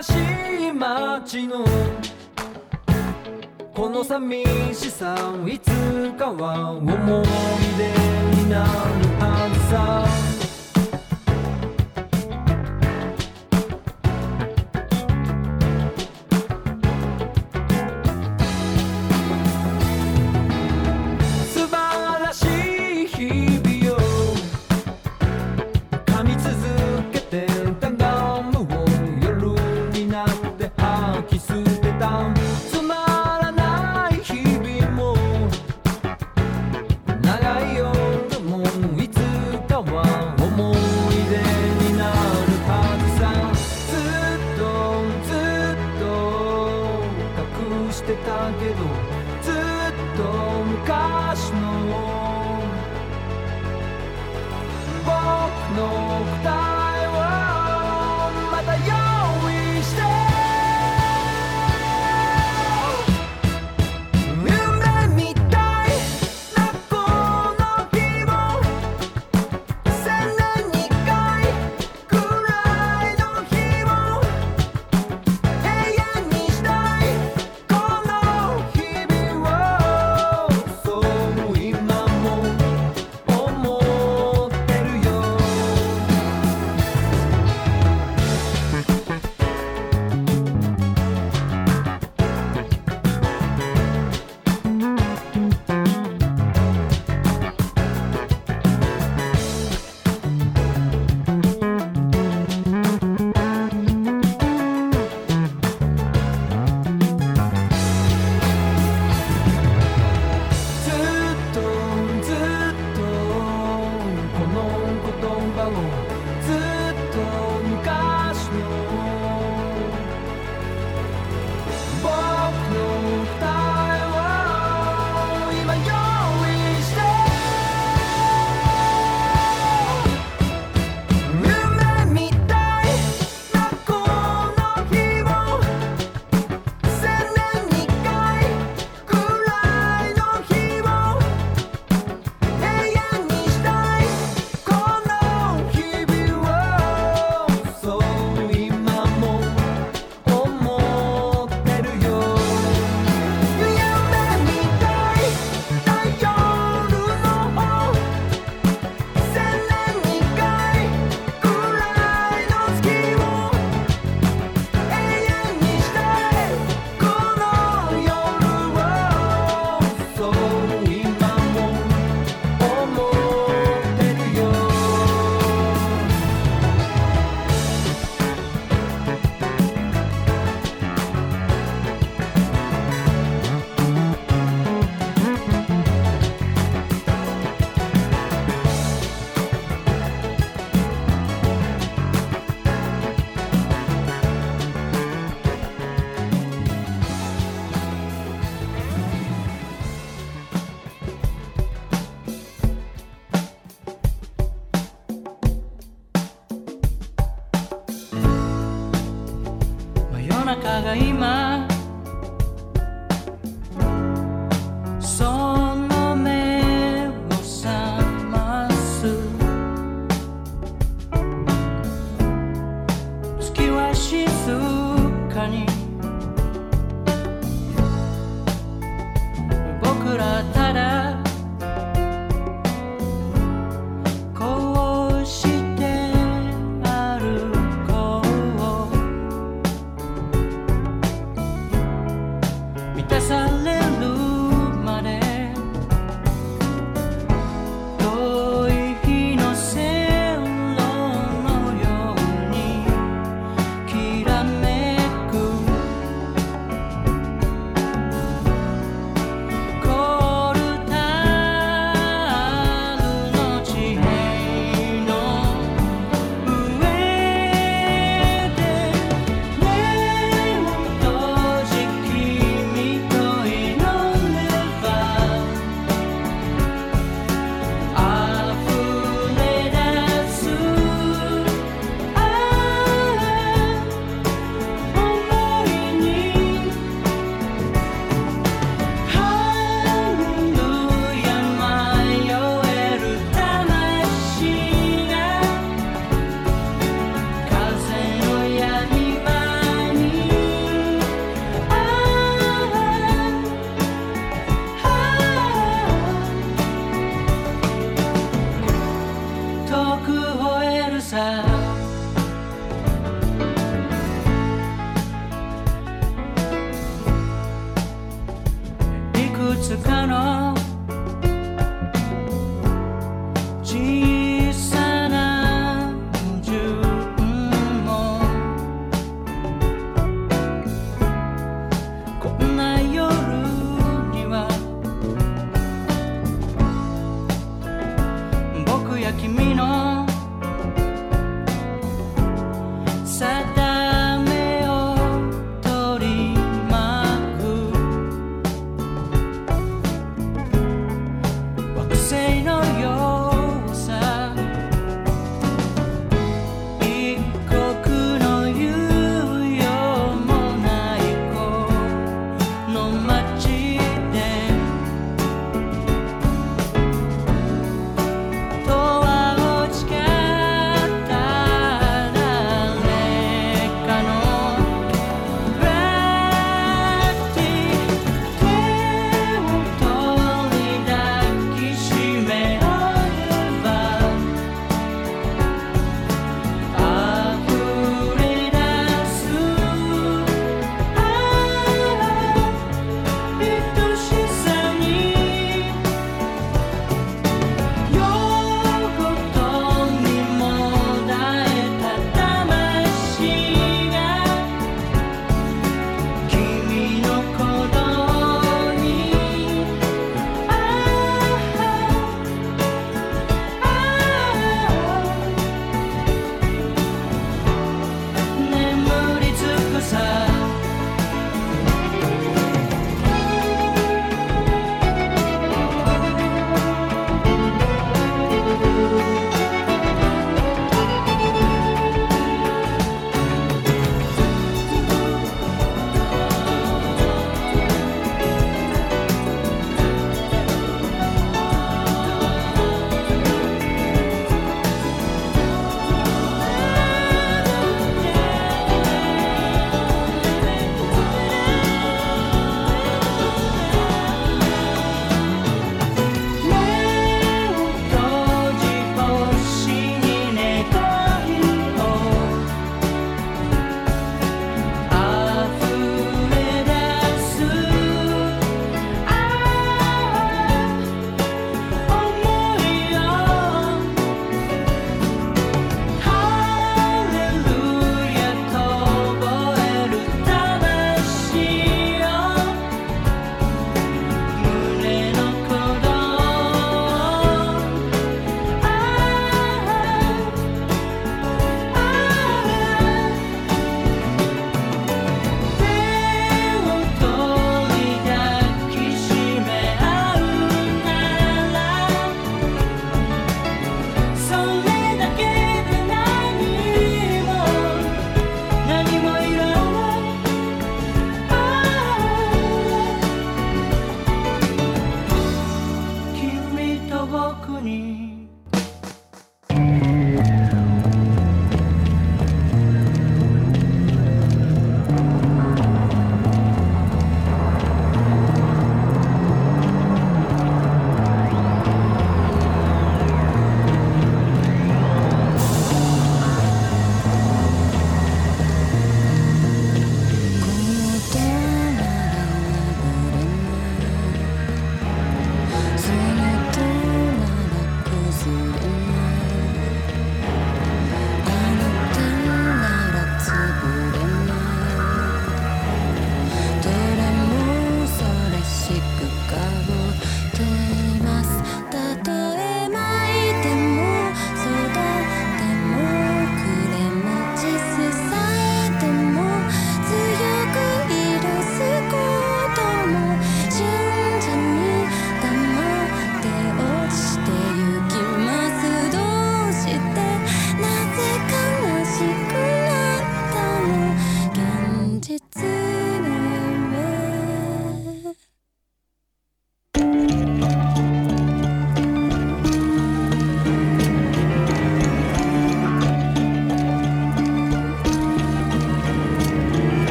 [0.00, 1.64] 新しい街の
[3.74, 4.44] この寂
[4.74, 5.16] しさ
[5.46, 5.70] いつ
[6.12, 6.94] かは思い
[7.78, 8.68] 出になる
[9.18, 10.27] はずさ。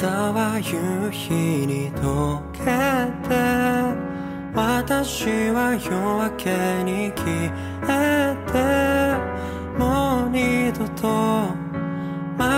[0.00, 1.34] たは夕日
[1.66, 2.60] に溶け
[3.28, 3.36] て
[4.54, 5.90] 私は夜
[6.24, 7.52] 明けに消
[7.86, 8.54] えて
[9.78, 11.04] もう二度と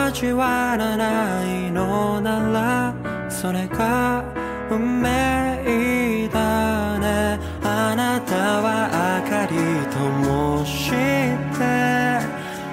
[0.06, 2.94] 交わらないのなら
[3.28, 4.24] それが
[4.70, 7.40] 運命だね。
[7.64, 8.88] あなたは
[9.24, 9.56] 明かり
[9.90, 11.42] 灯して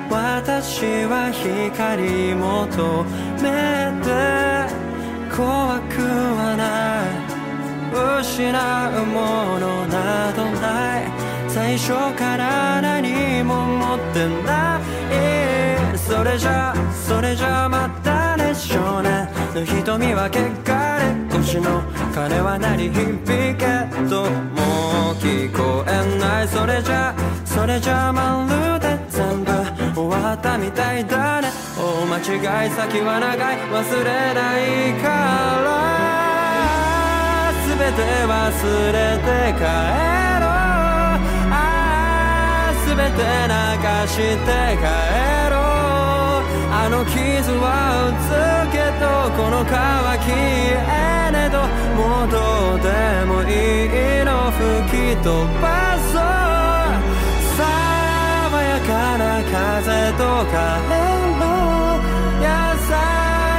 [0.09, 3.05] 私は光求
[3.41, 3.68] め
[8.39, 11.03] 失うものなどない
[11.49, 16.73] 最初から何も持ってないそれじゃ
[17.05, 20.99] それじゃまたね少年の瞳は結果
[21.29, 21.83] で腰の
[22.15, 23.65] 鐘は鳴り響け
[24.09, 29.51] ともう聞こえないそれじゃそれじゃまるで全部
[29.93, 36.08] 終わったみたいだね大間違い先は長い忘れないから
[37.79, 38.35] 全て忘
[38.91, 41.15] れて帰ろう。
[41.49, 41.55] あ
[42.67, 43.55] あ全て流
[44.05, 44.83] して帰
[45.49, 46.43] ろう。
[46.75, 47.15] あの傷
[47.55, 48.27] はうつ
[48.75, 49.71] けとこの乾
[50.19, 51.55] きえねど。
[51.95, 52.35] もうど
[52.75, 52.91] うで
[53.25, 53.47] もい
[53.87, 54.59] いの吹
[54.91, 56.21] き飛ばそう。
[57.55, 57.63] 爽
[58.61, 60.59] やかな風と風
[61.39, 61.47] の。
[62.43, 62.45] 優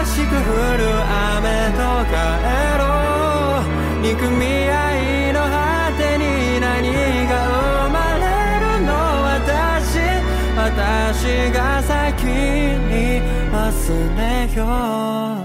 [0.05, 2.13] しく降る雨と帰
[2.77, 2.85] ろ
[3.17, 3.20] う
[4.11, 6.83] 憎み合いの果てに何
[7.29, 7.33] が
[7.87, 8.27] 生まれ
[8.59, 8.91] るの
[9.23, 10.03] 私
[10.57, 13.57] 私が先に忘
[14.19, 14.67] れよ
[15.37, 15.40] う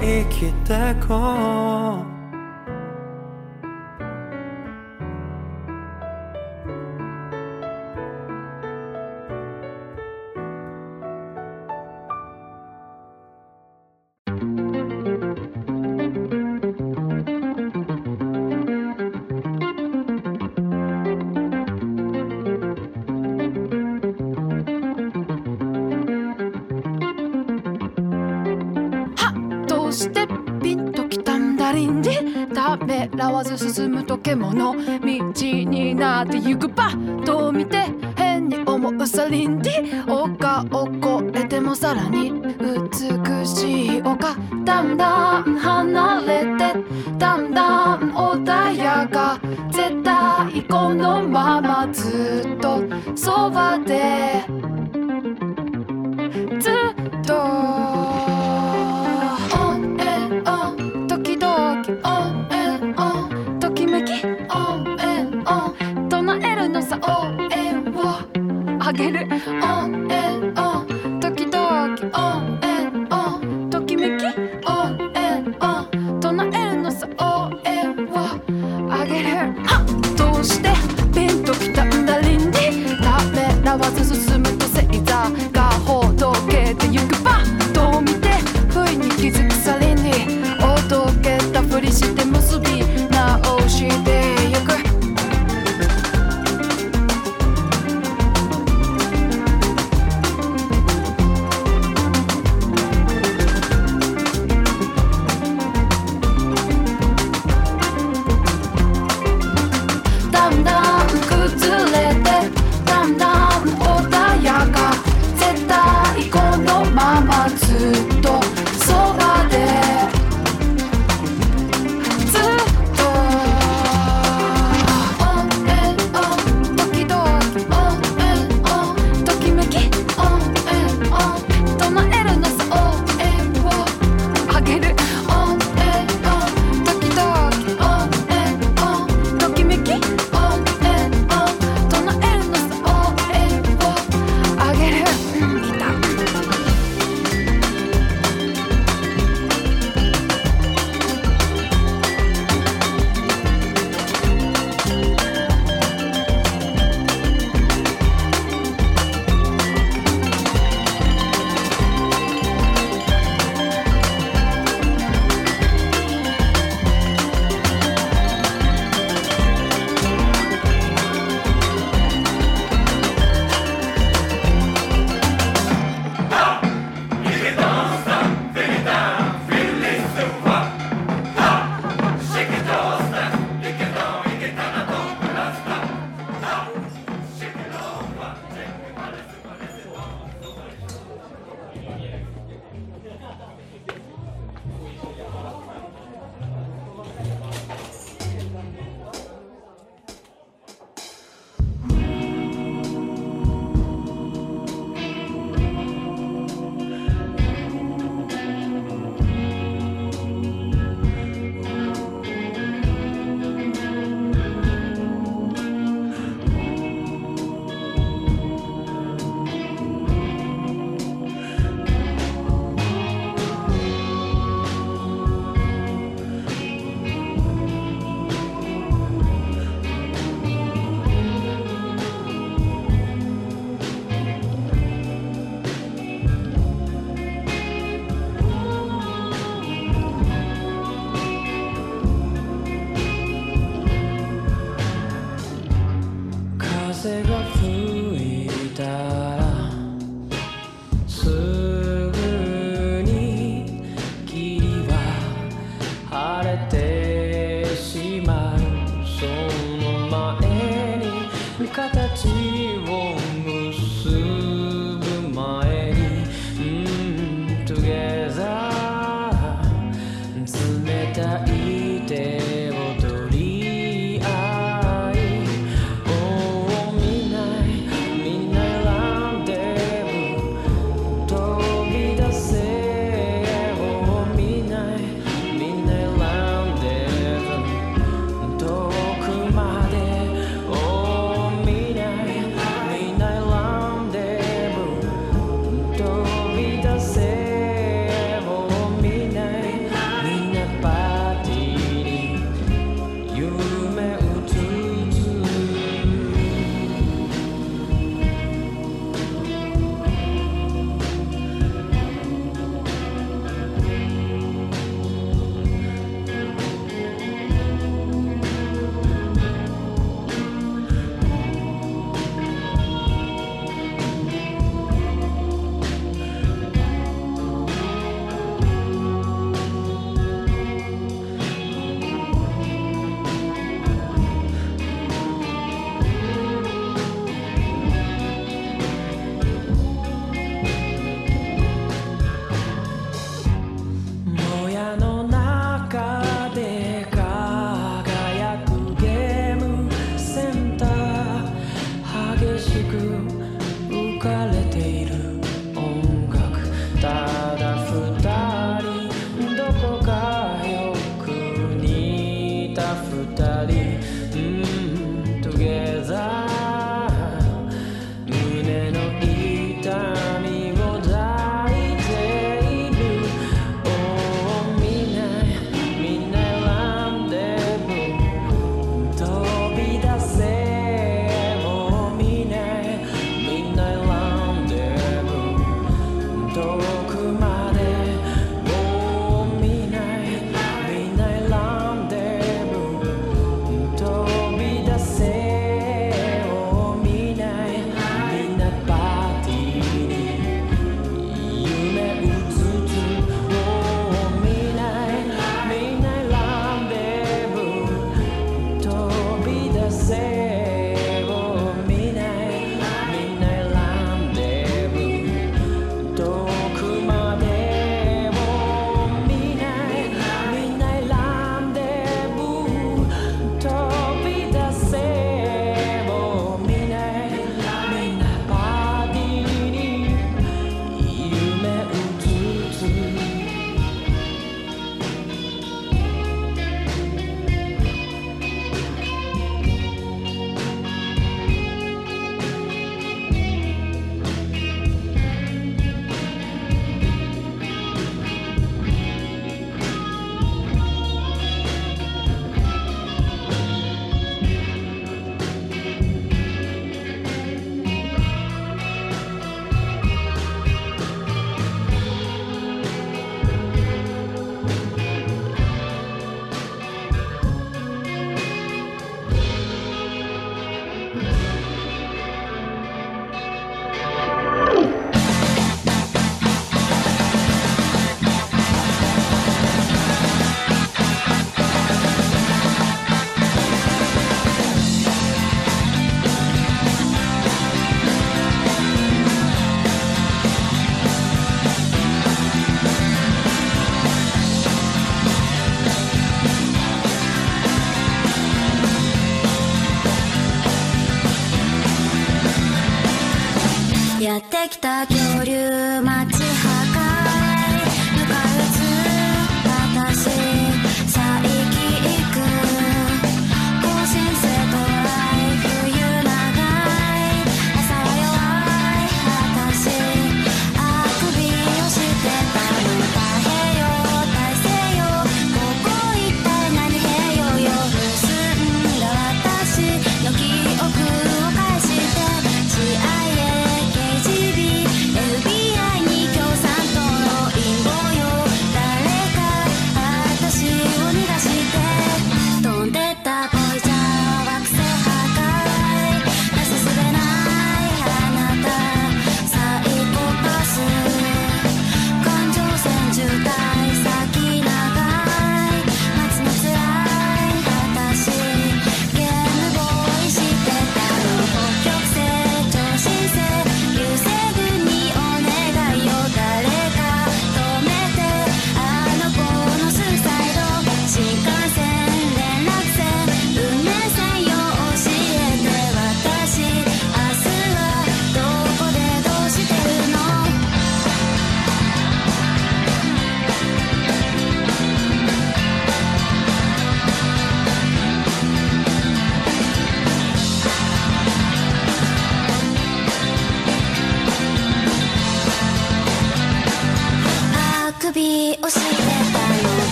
[0.00, 2.15] 生きてこう。
[34.06, 37.84] ず進むと獣道になってゆくパッと見て
[38.16, 40.88] 変に思うサリンディ丘を
[41.28, 45.15] 越えてもさらに美しい丘だんだん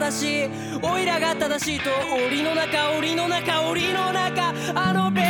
[0.00, 0.50] 正しい。
[0.82, 1.90] おいらが正しいと
[2.26, 4.54] 檻の中檻の中檻の中。
[4.74, 5.29] あのベ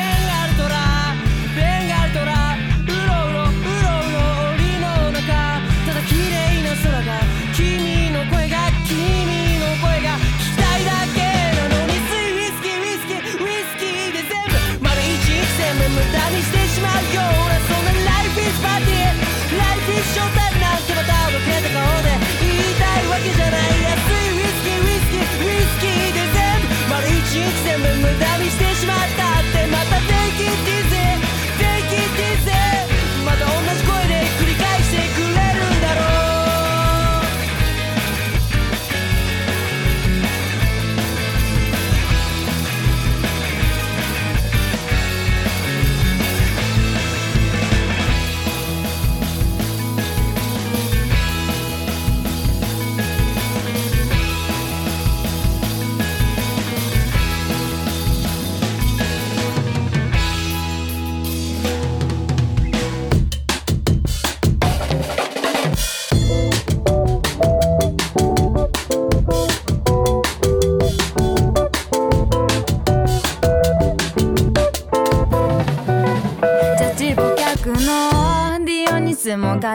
[27.30, 29.29] 人全部無駄にしてしまった。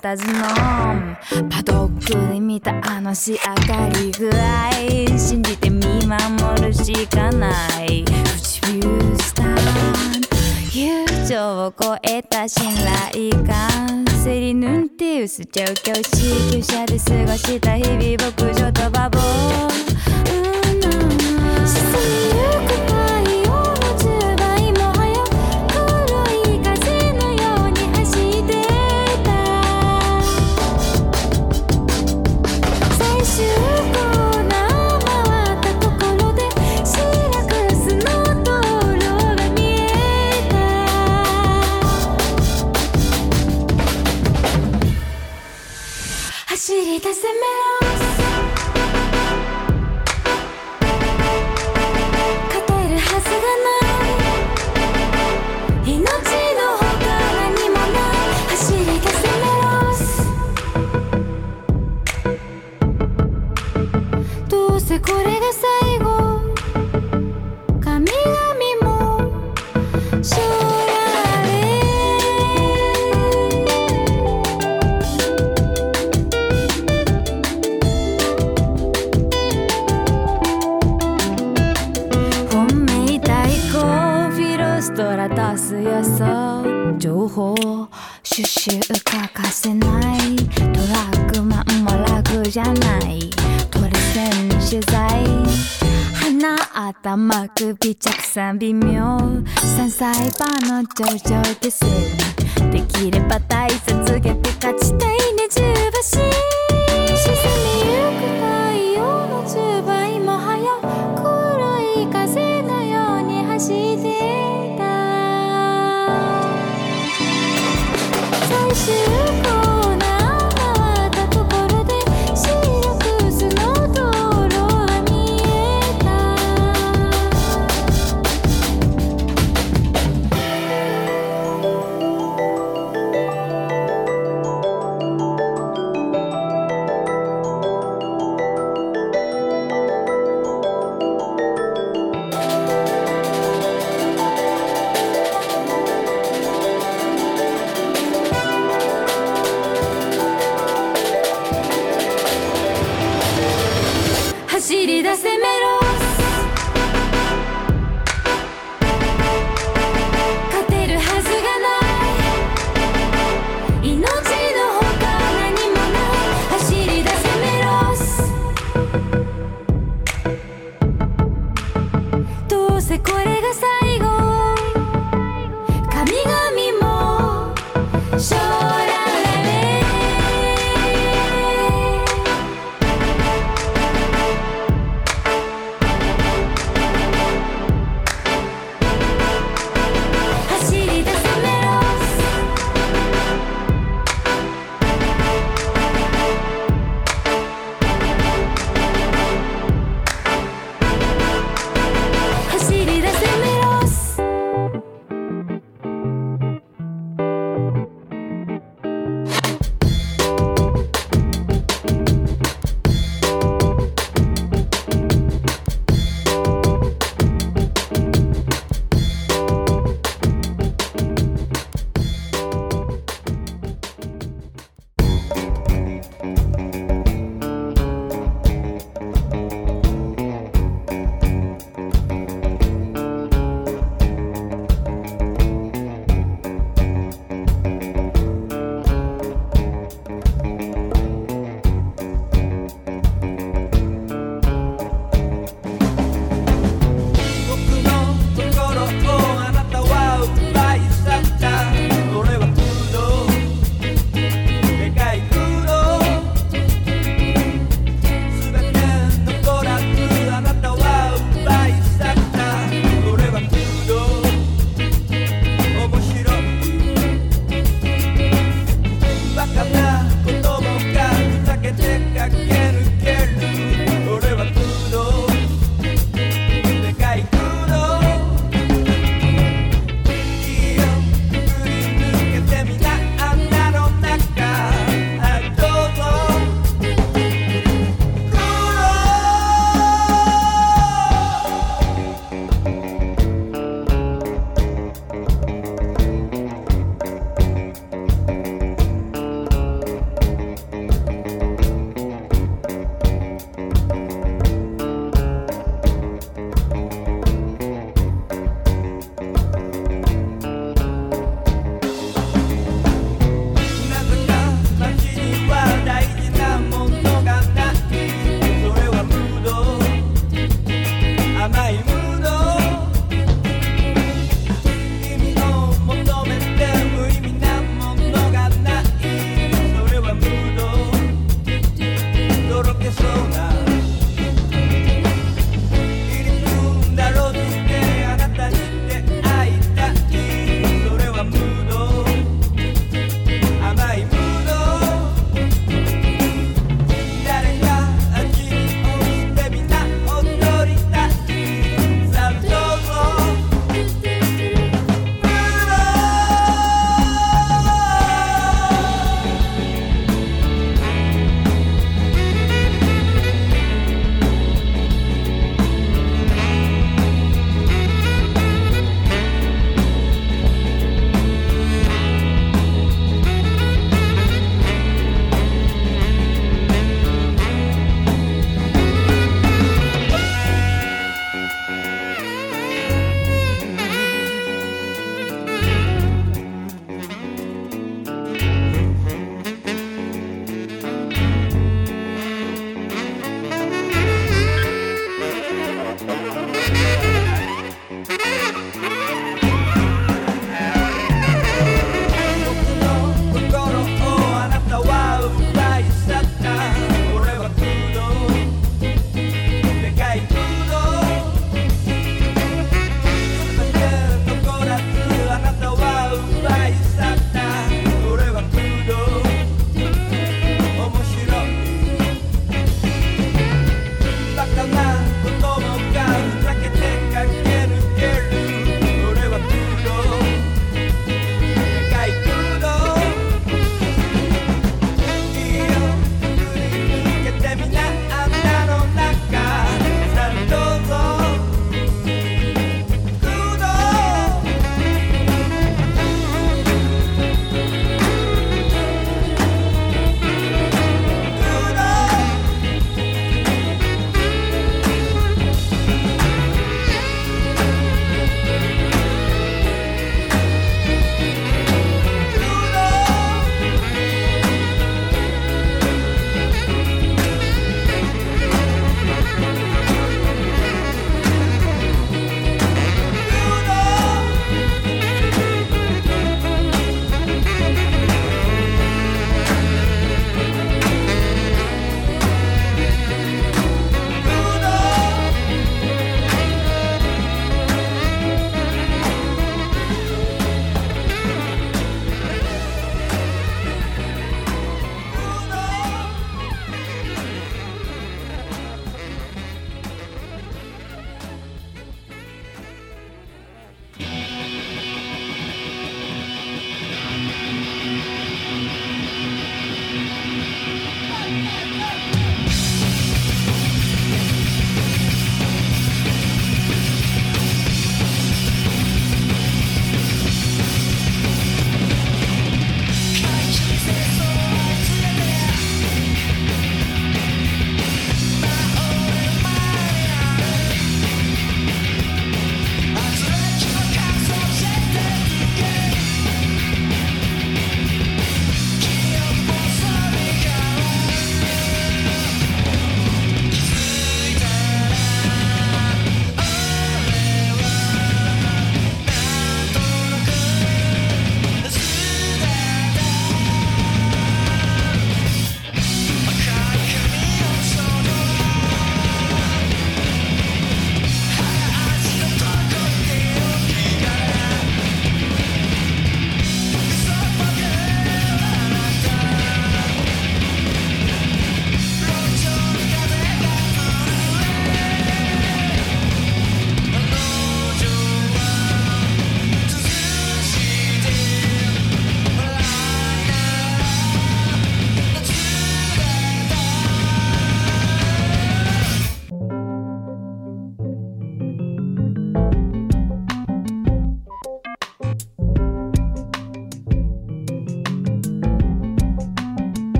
[0.00, 0.32] たずの
[1.50, 3.38] パドックで見たあの仕上
[3.68, 7.50] がり具合信じて見守るしかな
[7.84, 8.04] い。
[8.04, 9.56] 唇スタン
[10.72, 12.74] 友情を超えた信
[13.12, 14.06] 頼感。
[14.24, 16.49] セリヌンティウス調教師